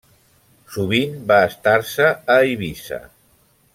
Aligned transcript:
Sovint 0.75 1.13
va 1.31 1.37
estar-se 1.49 2.09
a 2.37 2.39
Eivissa. 2.47 2.99